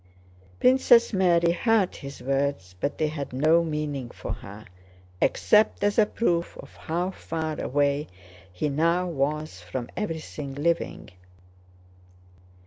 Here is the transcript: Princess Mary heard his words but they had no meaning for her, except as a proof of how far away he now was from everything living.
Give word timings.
Princess 0.59 1.13
Mary 1.13 1.51
heard 1.51 1.95
his 1.97 2.23
words 2.23 2.73
but 2.79 2.97
they 2.97 3.05
had 3.07 3.31
no 3.31 3.63
meaning 3.63 4.09
for 4.09 4.33
her, 4.33 4.65
except 5.21 5.83
as 5.83 5.99
a 5.99 6.07
proof 6.07 6.57
of 6.57 6.75
how 6.75 7.11
far 7.11 7.61
away 7.61 8.07
he 8.51 8.67
now 8.67 9.05
was 9.07 9.61
from 9.61 9.87
everything 9.95 10.55
living. 10.55 11.11